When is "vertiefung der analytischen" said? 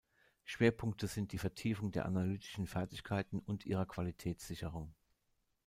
1.37-2.65